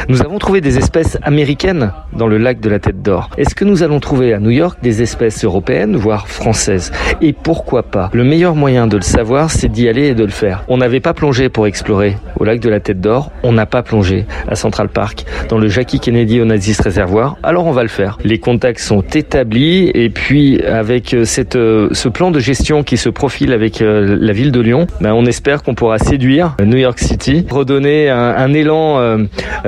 Nous 0.10 0.22
avons 0.22 0.40
trouvé 0.40 0.62
des 0.62 0.78
espèces 0.78 1.18
américaines 1.22 1.92
dans 2.14 2.28
le 2.28 2.38
lac 2.38 2.60
de 2.60 2.70
la 2.70 2.80
Tête 2.80 3.02
d'Or. 3.02 3.30
Est-ce 3.38 3.56
que 3.56 3.66
nous 3.66 3.84
allons 3.84 4.00
trouver 4.00 4.34
à 4.34 4.40
New 4.40 4.50
York 4.50 4.80
des 4.82 5.02
espèces 5.02 5.44
européennes, 5.44 5.96
voire 5.96 6.28
françaises? 6.28 6.92
Et 7.22 7.34
pourquoi 7.34 7.84
pas? 7.84 8.10
Le 8.14 8.24
meilleur 8.24 8.56
moyen 8.56 8.88
de 8.88 8.98
le 8.98 9.04
savoir, 9.04 9.52
c'est 9.52 9.70
d'y 9.70 9.88
aller 9.88 10.08
et 10.08 10.16
de 10.16 10.24
le 10.24 10.32
faire. 10.32 10.64
On 10.68 10.78
n'avait 10.78 11.00
pas 11.00 11.14
plongé 11.14 11.50
pour 11.50 11.68
explorer 11.68 12.18
au 12.40 12.44
lac 12.44 12.60
de 12.60 12.70
la 12.70 12.80
Tête 12.80 13.00
d'Or, 13.00 13.32
on 13.44 13.52
n'a 13.52 13.68
pas 13.68 13.84
plongé 13.84 14.26
à 14.48 14.56
Central 14.56 14.90
Park, 14.90 15.26
dans 15.50 15.60
le 15.60 15.68
Jackie 15.68 16.00
Kennedy 16.00 16.42
Onassis 16.42 16.78
Réservoir, 16.82 17.38
alors 17.44 17.68
on 17.68 17.72
va 17.72 17.84
le 17.84 17.90
faire. 17.90 18.18
Les 18.24 18.40
contacts 18.40 18.80
sont 18.80 19.02
établis 19.02 19.92
et 19.94 20.10
puis 20.10 20.62
avec 20.64 21.14
euh, 21.14 21.24
cette, 21.24 21.56
euh, 21.56 21.90
ce 21.92 22.10
plan 22.10 22.32
de 22.32 22.40
gestion 22.40 22.84
qui 22.84 22.98
se 22.98 23.10
profile 23.10 23.54
avec 23.54 23.82
euh, 23.82 24.18
la 24.20 24.34
ville 24.34 24.52
de 24.52 24.60
Lyon, 24.60 24.88
ben 25.02 25.14
on 25.14 25.26
espère 25.26 25.62
qu'on 25.62 25.76
pourra 25.76 26.00
séduire 26.00 26.56
New 26.64 26.78
York 26.78 26.98
City, 26.98 27.46
redonner 27.50 28.10
un, 28.10 28.54
élan 28.54 28.81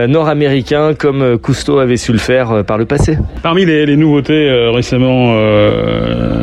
nord-américain 0.07 0.93
comme 0.93 1.37
Cousteau 1.37 1.79
avait 1.79 1.97
su 1.97 2.11
le 2.11 2.17
faire 2.17 2.63
par 2.65 2.77
le 2.77 2.85
passé. 2.85 3.17
Parmi 3.41 3.65
les, 3.65 3.85
les 3.85 3.95
nouveautés 3.95 4.49
récemment 4.73 5.35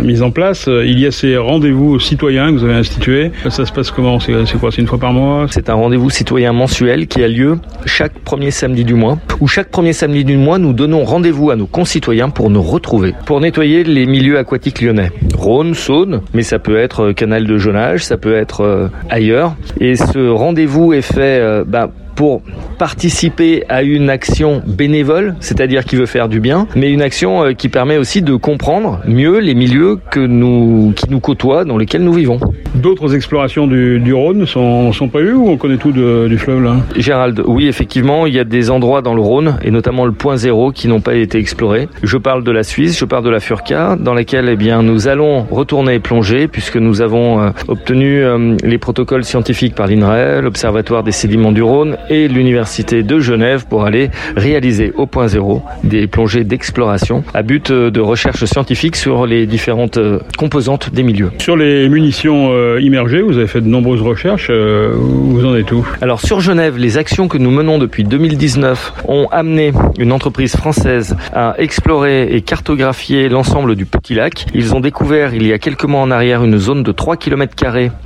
mises 0.03 0.23
en 0.23 0.31
place, 0.31 0.69
il 0.69 0.99
y 0.99 1.07
a 1.07 1.11
ces 1.11 1.37
rendez-vous 1.37 1.99
citoyens 1.99 2.53
que 2.53 2.59
vous 2.59 2.65
avez 2.65 2.75
institués. 2.75 3.31
Ça 3.49 3.65
se 3.67 3.73
passe 3.73 3.91
comment? 3.91 4.19
C'est 4.21 4.59
quoi? 4.59 4.71
C'est 4.71 4.81
une 4.81 4.87
fois 4.87 4.99
par 4.99 5.12
mois? 5.12 5.47
C'est 5.50 5.69
un 5.69 5.75
rendez-vous 5.75 6.11
citoyen 6.11 6.53
mensuel 6.53 7.07
qui 7.07 7.23
a 7.23 7.29
lieu 7.29 7.59
chaque 7.87 8.19
premier 8.21 8.50
samedi 8.50 8.85
du 8.85 8.95
mois, 8.95 9.19
où 9.41 9.47
chaque 9.47 9.71
premier 9.71 9.93
samedi 9.93 10.25
du 10.25 10.37
mois, 10.37 10.59
nous 10.59 10.73
donnons 10.73 11.05
rendez-vous 11.05 11.50
à 11.50 11.57
nos 11.57 11.67
concitoyens 11.67 12.31
pour 12.31 12.50
nous 12.50 12.62
retrouver, 12.62 13.15
pour 13.27 13.41
nettoyer 13.41 13.85
les 13.85 14.07
milieux 14.07 14.39
aquatiques 14.39 14.81
lyonnais. 14.81 15.11
Rhône, 15.37 15.75
Saône, 15.75 16.23
mais 16.35 16.43
ça 16.43 16.59
peut 16.59 16.77
être 16.77 17.12
canal 17.12 17.47
de 17.47 17.59
Jonage, 17.59 18.05
ça 18.05 18.17
peut 18.17 18.35
être 18.35 18.62
euh, 18.62 18.89
ailleurs. 19.09 19.55
Et 19.81 19.97
ce 19.97 20.29
rendez-vous 20.29 20.93
est 20.93 21.03
fait 21.03 21.41
euh, 21.41 21.65
bah, 21.67 21.91
pour 22.21 22.43
participer 22.79 23.65
à 23.71 23.83
une 23.83 24.11
action 24.11 24.62
bénévole, 24.67 25.37
c'est-à-dire 25.41 25.87
qui 25.87 25.97
veut 25.97 26.05
faire 26.05 26.29
du 26.29 26.39
bien, 26.39 26.67
mais 26.77 26.91
une 26.91 27.00
action 27.00 27.43
euh, 27.45 27.53
qui 27.55 27.71
permet 27.71 27.97
aussi 27.97 28.21
de 28.21 28.35
comprendre 28.35 29.00
mieux 29.07 29.39
les 29.39 29.55
milieux 29.55 29.99
que 30.11 30.21
nous, 30.21 30.93
qui 30.95 31.11
nous 31.11 31.21
côtoient, 31.21 31.65
dans 31.65 31.79
lesquels 31.79 32.05
nous 32.05 32.12
vivons. 32.12 32.39
D'autres 32.75 33.15
explorations 33.15 33.67
du, 33.67 34.00
du, 34.00 34.12
Rhône 34.12 34.45
sont, 34.45 34.93
sont 34.93 35.09
prévues 35.09 35.33
ou 35.33 35.49
on 35.49 35.57
connaît 35.57 35.79
tout 35.79 35.93
de, 35.93 36.27
du 36.29 36.37
fleuve 36.37 36.62
là 36.62 36.77
Gérald, 36.95 37.43
oui, 37.47 37.69
effectivement, 37.69 38.27
il 38.27 38.35
y 38.35 38.39
a 38.39 38.45
des 38.45 38.71
endroits 38.71 39.00
dans 39.00 39.15
le 39.15 39.23
Rhône, 39.23 39.57
et 39.62 39.71
notamment 39.71 40.05
le 40.05 40.12
point 40.12 40.37
zéro, 40.37 40.73
qui 40.73 40.89
n'ont 40.89 41.00
pas 41.00 41.15
été 41.15 41.39
explorés. 41.39 41.89
Je 42.03 42.19
parle 42.19 42.45
de 42.45 42.53
la 42.53 42.65
Suisse, 42.65 42.99
je 42.99 43.07
parle 43.07 43.25
de 43.25 43.31
la 43.31 43.41
Furca, 43.41 43.97
dans 43.99 44.12
laquelle 44.12 44.50
eh 44.50 44.57
bien, 44.57 44.83
nous 44.83 45.09
allons 45.09 45.47
retourner 45.50 46.00
plonger, 46.00 46.49
puisque 46.49 46.77
nous 46.77 47.00
avons 47.00 47.41
euh, 47.41 47.50
obtenu 47.69 48.23
euh, 48.23 48.57
les 48.62 48.77
protocoles 48.77 49.25
scientifiques 49.25 49.75
par 49.75 49.87
l'INRAE, 49.87 50.43
l'Observatoire 50.43 51.03
des 51.03 51.12
sédiments 51.12 51.53
du 51.53 51.62
Rhône 51.62 51.97
et 52.11 52.29
l'Université 52.29 53.02
de 53.02 53.19
Genève 53.19 53.64
pour 53.67 53.85
aller 53.85 54.11
réaliser 54.37 54.93
au 54.97 55.07
point 55.07 55.29
zéro 55.29 55.62
des 55.85 56.07
plongées 56.07 56.45
d'exploration 56.45 57.25
à 57.33 57.43
but 57.43 57.71
euh, 57.71 57.90
de 57.90 58.00
recherche 58.00 58.45
scientifique 58.45 58.97
sur 58.97 59.26
les 59.26 59.47
différentes 59.47 59.99
composantes 60.37 60.93
des 60.93 61.02
milieux. 61.02 61.31
Sur 61.38 61.57
les 61.57 61.88
munitions 61.88 62.50
immergées, 62.79 63.23
vous 63.23 63.38
avez 63.38 63.47
fait 63.47 63.61
de 63.61 63.69
nombreuses 63.69 64.02
recherches. 64.02 64.50
vous 64.50 65.45
en 65.45 65.57
êtes 65.57 65.73
où? 65.73 65.87
Alors 66.02 66.21
sur 66.21 66.40
Genève, 66.40 66.76
les 66.76 66.99
actions 66.99 67.29
que 67.29 67.38
nous 67.38 67.50
menons 67.50 67.79
depuis 67.79 68.05
2019 68.05 69.05
ont 69.09 69.29
amené 69.31 69.73
une 69.99 70.12
entreprise 70.12 70.57
française 70.57 71.17
à 71.33 71.55
explorer 71.59 72.35
et 72.35 72.40
cartographier 72.40 73.29
l'ensemble 73.29 73.76
du 73.76 73.87
petit 73.87 74.14
lac. 74.14 74.47
Ils 74.55 74.75
ont 74.75 74.81
découvert 74.81 75.35
il 75.35 75.47
y 75.47 75.52
a 75.52 75.59
quelques 75.59 75.85
mois 75.85 76.00
en 76.00 76.11
arrière 76.11 76.45
une 76.45 76.59
zone 76.59 76.83
de 76.83 76.93
3 76.93 77.17
km 77.17 77.55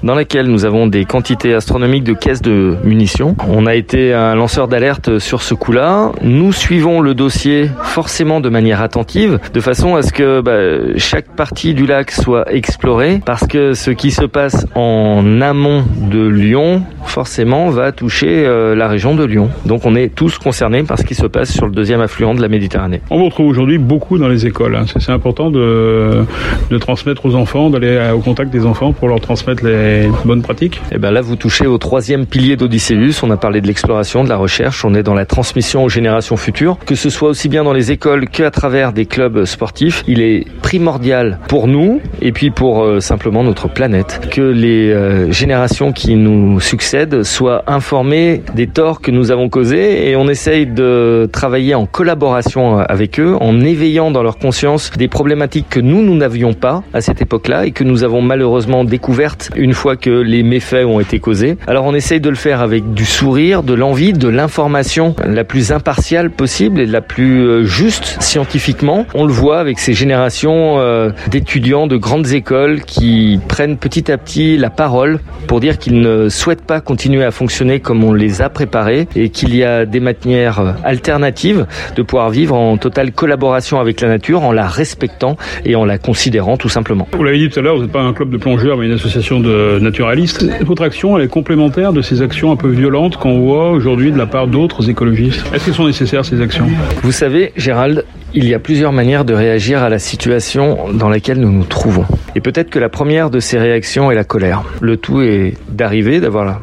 dans 0.03 0.15
laquelle 0.15 0.47
nous 0.47 0.65
avons 0.65 0.87
des 0.87 1.05
quantités 1.05 1.55
astronomiques 1.55 2.05
de 2.05 2.15
caisses 2.15 2.43
de 2.43 2.77
munitions. 2.85 3.37
On 3.49 3.67
a 3.67 3.75
été 3.75 3.84
un 3.93 4.35
lanceur 4.35 4.69
d'alerte 4.69 5.19
sur 5.19 5.43
ce 5.43 5.55
coup-là. 5.55 6.13
Nous 6.23 6.53
suivons 6.53 7.01
le 7.01 7.15
dossier 7.15 7.71
forcément 7.83 8.41
de 8.41 8.49
manière 8.49 8.81
attentive, 8.81 9.39
de 9.53 9.61
façon 9.61 9.97
à 9.97 10.03
ce 10.03 10.13
que 10.13 10.41
bah, 10.41 10.97
chaque 10.97 11.35
partie 11.37 11.75
du 11.75 11.87
lac 11.87 12.11
soit 12.11 12.53
explorée, 12.53 13.21
parce 13.25 13.47
que 13.47 13.75
ce 13.75 13.91
qui 13.91 14.11
se 14.11 14.25
passe 14.25 14.67
en 14.75 15.41
amont 15.41 15.85
de 16.11 16.27
Lyon, 16.27 16.83
forcément, 17.05 17.71
va 17.71 17.93
toucher 17.93 18.45
euh, 18.47 18.75
la 18.75 18.89
région 18.89 19.15
de 19.15 19.25
Lyon. 19.25 19.51
Donc 19.67 19.85
on 19.85 19.95
est 19.95 20.15
tous 20.15 20.39
concernés 20.39 20.83
par 20.83 20.99
ce 20.99 21.05
qui 21.05 21.15
se 21.15 21.27
passe 21.27 21.53
sur 21.53 21.67
le 21.67 21.73
deuxième 21.73 22.01
affluent 22.01 22.35
de 22.35 22.41
la 22.41 22.49
Méditerranée. 22.49 23.01
On 23.11 23.19
vous 23.19 23.27
retrouve 23.27 23.49
aujourd'hui 23.49 23.79
beaucoup 23.79 24.19
dans 24.19 24.29
les 24.29 24.47
écoles. 24.47 24.77
Hein. 24.77 24.85
C'est 24.87 25.13
important 25.13 25.51
de, 25.51 26.25
de 26.71 26.79
transmettre 26.79 27.27
aux 27.27 27.35
enfants, 27.35 27.71
d'aller 27.71 28.11
au 28.15 28.21
contact 28.21 28.51
des 28.51 28.67
enfants 28.67 28.93
pour 28.93 29.09
leur 29.09 29.21
transmettre 29.21 29.65
les 29.65 30.09
bonnes 30.25 30.43
pratiques. 30.43 30.77
Et 30.91 30.97
eh 30.97 30.99
ben 30.99 31.11
là, 31.11 31.21
vous 31.21 31.37
touchez 31.37 31.67
au 31.67 31.79
troisième 31.79 32.27
pilier 32.27 32.57
d'Odysseus. 32.57 33.23
On 33.23 33.31
a 33.31 33.37
parlé 33.37 33.61
de 33.61 33.67
l'exploration, 33.75 34.23
de 34.23 34.29
la 34.29 34.37
recherche. 34.37 34.85
On 34.85 34.95
est 34.95 35.03
dans 35.03 35.15
la 35.15 35.27
transmission 35.27 35.83
aux 35.83 35.89
générations 35.89 36.37
futures, 36.37 36.79
que 36.87 36.95
ce 36.95 37.11
soit 37.11 37.29
aussi 37.29 37.49
bien 37.49 37.65
dans 37.65 37.73
les 37.73 37.91
écoles 37.91 38.29
qu'à 38.29 38.53
travers 38.53 38.93
des 38.93 39.05
clubs 39.05 39.45
sportifs. 39.47 40.05
Il 40.07 40.21
est 40.21 40.47
primordial 40.63 41.41
pour 41.49 41.67
nous 41.67 42.01
et 42.23 42.31
puis 42.31 42.51
pour 42.51 42.85
euh, 42.85 43.01
simplement 43.01 43.43
notre 43.43 43.69
planète 43.69 44.29
que 44.31 44.43
les 44.43 44.93
euh, 44.93 45.33
générations 45.33 45.91
qui 45.91 46.15
nous 46.15 46.61
succèdent 46.61 47.25
soient 47.25 47.65
informées 47.67 48.45
des 48.55 48.69
torts 48.69 49.01
que 49.01 49.11
nous 49.11 49.33
avons 49.33 49.49
causés 49.49 50.09
et 50.09 50.15
on 50.15 50.29
essaye 50.29 50.67
de 50.67 51.29
travailler 51.33 51.75
en 51.75 51.87
collaboration 51.87 52.79
avec 52.79 53.19
eux, 53.19 53.37
en 53.41 53.61
éveillant 53.61 54.13
dans 54.13 54.23
leur 54.23 54.39
conscience 54.39 54.93
des 54.93 55.09
problématiques 55.09 55.67
que 55.69 55.81
nous, 55.81 56.01
nous 56.01 56.15
n'avions 56.15 56.53
pas 56.53 56.85
à 56.93 57.01
cette 57.01 57.21
époque-là 57.21 57.67
et 57.67 57.73
que 57.73 57.83
nous 57.83 58.05
avons 58.05 58.23
malheureusement 58.23 58.85
découvertes 58.85 59.51
une 59.57 59.75
fois 59.75 59.97
que 59.97 60.11
les 60.11 60.45
méfaits 60.45 60.85
ont 60.87 61.01
été 61.01 61.19
causés. 61.19 61.57
Alors 61.67 61.87
on 61.87 61.95
essaye 61.95 62.21
de 62.21 62.31
le 62.31 62.37
faire 62.37 62.61
avec 62.61 62.95
du 62.95 63.05
sourire, 63.05 63.64
de 63.65 63.75
l'envie, 63.75 64.13
de 64.13 64.29
l'information 64.29 65.15
la 65.27 65.45
plus 65.45 65.73
impartiale 65.73 66.31
possible 66.31 66.81
et 66.81 66.87
la 66.87 67.01
plus 67.01 67.41
euh, 67.41 67.65
juste 67.65 68.17
scientifiquement. 68.21 69.07
On 69.15 69.25
le 69.25 69.33
voit 69.33 69.59
avec 69.59 69.79
ces 69.79 69.95
générations 69.95 70.79
euh, 70.79 71.11
d'étudiants 71.31 71.87
de 71.87 71.97
grandes 71.97 72.33
écoles 72.33 72.83
qui 72.83 73.41
prennent 73.49 73.77
petit 73.77 74.11
à 74.11 74.19
petit 74.19 74.57
la 74.57 74.71
parole 74.71 75.21
pour 75.47 75.61
dire 75.61 75.79
qu'ils 75.79 76.01
ne 76.01 76.29
souhaitent 76.29 76.67
pas 76.67 76.81
continuer 76.81 77.25
à 77.25 77.31
fonctionner 77.31 77.81
comme 77.81 78.05
on 78.05 78.13
les 78.13 78.43
a 78.43 78.49
préparés 78.49 79.09
et 79.17 79.31
qu'il 79.31 79.55
y 79.55 79.65
a 79.65 79.87
des 79.87 80.01
manières 80.01 80.77
alternatives 80.85 81.67
de 81.97 82.03
pouvoir 82.03 82.31
vivre 82.31 82.55
en 82.55 82.77
totale 82.77 83.13
collaboration 83.13 83.81
avec 83.81 84.01
la 84.01 84.09
nature, 84.09 84.43
en 84.43 84.53
la 84.53 84.67
respectant 84.67 85.37
et 85.65 85.77
en 85.77 85.85
la 85.85 85.99
considérant 85.99 86.57
tout 86.57 86.69
simplement. 86.69 87.09
Vous 87.13 87.25
l'avez 87.25 87.39
dit 87.39 87.49
tout 87.49 87.59
à 87.59 87.63
l'heure, 87.63 87.77
vous 87.77 87.83
n'êtes 87.83 87.93
pas 87.93 88.03
un 88.03 88.13
club 88.13 88.31
de 88.31 88.37
plongeurs 88.37 88.77
mais 88.77 88.87
une 88.87 88.93
association 88.93 89.41
de 89.41 89.79
naturalistes. 89.81 90.45
Votre 90.63 90.83
action, 90.83 91.19
est 91.19 91.29
complémentaire 91.29 91.93
de 91.93 92.03
ces 92.03 92.23
actions 92.23 92.51
un 92.51 92.57
peu 92.57 92.69
violentes 92.69 93.17
qu'on 93.17 93.39
voit 93.41 93.54
aujourd'hui 93.55 94.13
de 94.13 94.19
la 94.19 94.27
part 94.27 94.47
d'autres 94.47 94.89
écologistes. 94.89 95.45
Est-ce 95.55 95.67
qu'elles 95.67 95.75
sont 95.75 95.87
nécessaires 95.87 96.25
ces 96.25 96.41
actions? 96.41 96.67
Vous 97.03 97.13
savez, 97.13 97.53
Gérald, 97.57 98.05
il 98.35 98.49
y 98.49 98.55
a 98.55 98.59
plusieurs 98.59 98.93
manières 98.93 99.25
de 99.25 99.35
réagir 99.35 99.83
à 99.83 99.89
la 99.89 99.99
situation 99.99 100.93
dans 100.93 101.09
laquelle 101.09 101.39
nous 101.39 101.53
nous 101.53 101.65
trouvons. 101.65 102.05
Et 102.35 102.41
peut-être 102.41 102.71
que 102.71 102.79
la 102.79 102.89
première 102.89 103.31
de 103.31 103.41
ces 103.41 103.59
réactions 103.59 104.11
est 104.11 104.15
la 104.15 104.25
colère. 104.25 104.63
Le 104.81 104.97
tout 104.97 105.23
est 105.23 105.55
d'arriver, 105.69 106.21
d'avoir 106.21 106.61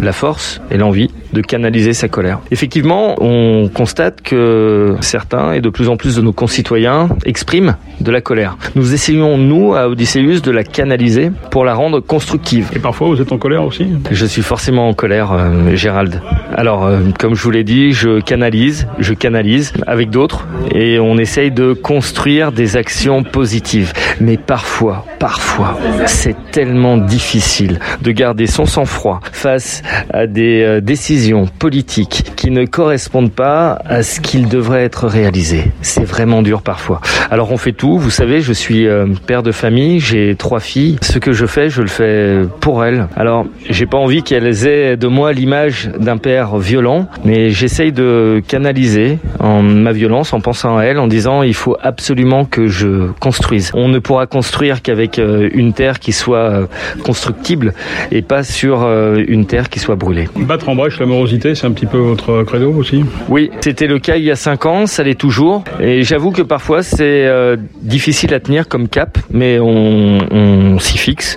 la 0.00 0.12
force 0.12 0.60
et 0.70 0.76
l'envie 0.76 1.10
de 1.32 1.40
canaliser 1.40 1.92
sa 1.92 2.08
colère. 2.08 2.40
Effectivement, 2.50 3.14
on 3.20 3.68
constate 3.72 4.20
que 4.22 4.96
certains 5.00 5.52
et 5.52 5.60
de 5.60 5.70
plus 5.70 5.88
en 5.88 5.96
plus 5.96 6.16
de 6.16 6.22
nos 6.22 6.32
concitoyens 6.32 7.08
expriment 7.24 7.76
de 8.00 8.10
la 8.10 8.20
colère. 8.20 8.56
Nous 8.74 8.94
essayons, 8.94 9.38
nous, 9.38 9.74
à 9.74 9.88
Odysseus, 9.88 10.40
de 10.40 10.50
la 10.50 10.64
canaliser 10.64 11.30
pour 11.50 11.64
la 11.64 11.74
rendre 11.74 12.00
constructive. 12.00 12.70
Et 12.74 12.78
parfois, 12.78 13.08
vous 13.08 13.20
êtes 13.20 13.32
en 13.32 13.38
colère 13.38 13.64
aussi? 13.64 13.86
Je 14.10 14.26
suis 14.26 14.42
forcément 14.42 14.88
en 14.88 14.94
colère, 14.94 15.32
euh, 15.32 15.74
Gérald. 15.74 16.20
Alors, 16.54 16.84
euh, 16.84 17.00
comme 17.18 17.34
je 17.34 17.42
vous 17.42 17.50
l'ai 17.50 17.64
dit, 17.64 17.92
je 17.92 18.20
canalise, 18.20 18.86
je 18.98 19.14
canalise 19.14 19.72
avec 19.86 20.10
d'autres 20.10 20.46
et 20.74 20.98
on 20.98 21.16
essaye 21.16 21.50
de 21.50 21.72
construire 21.72 22.52
des 22.52 22.76
actions 22.76 23.22
positives. 23.22 23.92
Mais 24.20 24.36
parfois, 24.36 25.06
parfois, 25.18 25.78
c'est 26.06 26.36
tellement 26.50 26.96
difficile 26.96 27.78
de 28.02 28.10
garder 28.10 28.46
son 28.46 28.66
sang-froid 28.66 29.20
face 29.32 29.61
à 30.10 30.26
des 30.26 30.62
euh, 30.62 30.80
décisions 30.80 31.46
politiques 31.58 32.32
qui 32.36 32.50
ne 32.50 32.64
correspondent 32.64 33.32
pas 33.32 33.80
à 33.84 34.02
ce 34.02 34.20
qu'il 34.20 34.48
devrait 34.48 34.84
être 34.84 35.06
réalisé. 35.06 35.64
C'est 35.80 36.04
vraiment 36.04 36.42
dur 36.42 36.62
parfois. 36.62 37.00
Alors 37.30 37.52
on 37.52 37.56
fait 37.56 37.72
tout, 37.72 37.98
vous 37.98 38.10
savez, 38.10 38.40
je 38.40 38.52
suis 38.52 38.86
euh, 38.86 39.06
père 39.26 39.42
de 39.42 39.52
famille, 39.52 40.00
j'ai 40.00 40.34
trois 40.36 40.60
filles. 40.60 40.98
Ce 41.02 41.18
que 41.18 41.32
je 41.32 41.46
fais, 41.46 41.70
je 41.70 41.82
le 41.82 41.88
fais 41.88 42.40
pour 42.60 42.84
elles. 42.84 43.06
Alors, 43.16 43.46
j'ai 43.68 43.86
pas 43.86 43.98
envie 43.98 44.22
qu'elles 44.22 44.66
aient 44.66 44.96
de 44.96 45.06
moi 45.06 45.32
l'image 45.32 45.90
d'un 45.98 46.16
père 46.16 46.56
violent, 46.56 47.06
mais 47.24 47.50
j'essaye 47.50 47.92
de 47.92 48.42
canaliser 48.46 49.18
en 49.40 49.62
ma 49.62 49.92
violence 49.92 50.32
en 50.32 50.40
pensant 50.40 50.76
à 50.78 50.84
elles, 50.84 50.98
en 50.98 51.06
disant 51.06 51.42
il 51.42 51.54
faut 51.54 51.76
absolument 51.80 52.44
que 52.44 52.66
je 52.66 53.10
construise. 53.20 53.70
On 53.74 53.88
ne 53.88 53.98
pourra 53.98 54.26
construire 54.26 54.82
qu'avec 54.82 55.18
euh, 55.18 55.48
une 55.52 55.72
terre 55.72 55.98
qui 55.98 56.12
soit 56.12 56.68
constructible 57.04 57.74
et 58.10 58.22
pas 58.22 58.42
sur 58.42 58.82
une 59.16 59.46
terre 59.46 59.51
qui 59.68 59.78
soit 59.78 59.96
brûlée. 59.96 60.28
Battre 60.36 60.68
en 60.68 60.74
brèche 60.74 60.98
l'amorosité, 60.98 61.54
c'est 61.54 61.66
un 61.66 61.72
petit 61.72 61.86
peu 61.86 61.98
votre 61.98 62.42
credo 62.44 62.72
aussi? 62.72 63.04
Oui, 63.28 63.50
c'était 63.60 63.86
le 63.86 63.98
cas 63.98 64.16
il 64.16 64.24
y 64.24 64.30
a 64.30 64.36
cinq 64.36 64.66
ans, 64.66 64.86
ça 64.86 65.02
l'est 65.02 65.18
toujours. 65.18 65.64
Et 65.80 66.02
j'avoue 66.02 66.30
que 66.30 66.42
parfois 66.42 66.82
c'est 66.82 67.26
euh, 67.26 67.56
difficile 67.82 68.34
à 68.34 68.40
tenir 68.40 68.68
comme 68.68 68.88
cap, 68.88 69.18
mais 69.30 69.58
on, 69.60 70.18
on 70.30 70.78
s'y 70.78 70.98
fixe. 70.98 71.36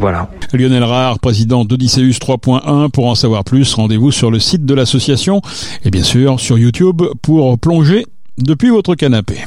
Voilà. 0.00 0.28
Lionel 0.52 0.84
Rare, 0.84 1.18
président 1.18 1.64
d'Odysseus 1.64 2.18
3.1. 2.18 2.90
Pour 2.90 3.06
en 3.06 3.14
savoir 3.14 3.44
plus, 3.44 3.72
rendez-vous 3.74 4.10
sur 4.12 4.30
le 4.30 4.38
site 4.38 4.64
de 4.64 4.74
l'association 4.74 5.40
et 5.84 5.90
bien 5.90 6.02
sûr 6.02 6.38
sur 6.40 6.58
YouTube 6.58 7.02
pour 7.22 7.58
plonger 7.58 8.06
depuis 8.38 8.70
votre 8.70 8.94
canapé. 8.94 9.38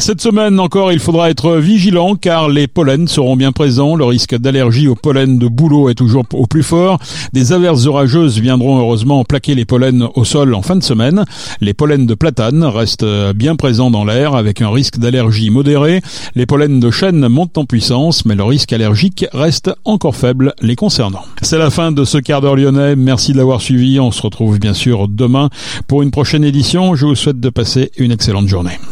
Cette 0.00 0.20
semaine 0.20 0.60
encore, 0.60 0.92
il 0.92 1.00
faudra 1.00 1.28
être 1.28 1.56
vigilant 1.56 2.14
car 2.14 2.48
les 2.48 2.68
pollens 2.68 3.08
seront 3.08 3.34
bien 3.34 3.50
présents. 3.50 3.96
Le 3.96 4.04
risque 4.04 4.36
d'allergie 4.36 4.86
au 4.86 4.94
pollen 4.94 5.38
de 5.38 5.48
bouleau 5.48 5.88
est 5.88 5.96
toujours 5.96 6.22
au 6.32 6.46
plus 6.46 6.62
fort. 6.62 7.00
Des 7.32 7.52
averses 7.52 7.86
orageuses 7.86 8.38
viendront 8.38 8.78
heureusement 8.78 9.24
plaquer 9.24 9.56
les 9.56 9.64
pollens 9.64 10.08
au 10.14 10.24
sol 10.24 10.54
en 10.54 10.62
fin 10.62 10.76
de 10.76 10.84
semaine. 10.84 11.24
Les 11.60 11.74
pollens 11.74 12.06
de 12.06 12.14
platane 12.14 12.62
restent 12.62 13.04
bien 13.34 13.56
présents 13.56 13.90
dans 13.90 14.04
l'air 14.04 14.36
avec 14.36 14.62
un 14.62 14.70
risque 14.70 14.98
d'allergie 14.98 15.50
modéré. 15.50 16.00
Les 16.36 16.46
pollens 16.46 16.78
de 16.78 16.90
chêne 16.92 17.26
montent 17.26 17.58
en 17.58 17.64
puissance 17.64 18.24
mais 18.24 18.36
le 18.36 18.44
risque 18.44 18.72
allergique 18.72 19.26
reste 19.32 19.72
encore 19.84 20.14
faible 20.14 20.54
les 20.62 20.76
concernant. 20.76 21.24
C'est 21.42 21.58
la 21.58 21.70
fin 21.70 21.90
de 21.90 22.04
ce 22.04 22.18
quart 22.18 22.40
d'heure 22.40 22.54
lyonnais. 22.54 22.94
Merci 22.94 23.32
de 23.32 23.38
l'avoir 23.38 23.60
suivi. 23.60 23.98
On 23.98 24.12
se 24.12 24.22
retrouve 24.22 24.60
bien 24.60 24.74
sûr 24.74 25.08
demain 25.08 25.50
pour 25.88 26.02
une 26.02 26.12
prochaine 26.12 26.44
édition. 26.44 26.94
Je 26.94 27.06
vous 27.06 27.16
souhaite 27.16 27.40
de 27.40 27.50
passer 27.50 27.90
une 27.98 28.12
excellente 28.38 28.48
journée. 28.48 28.88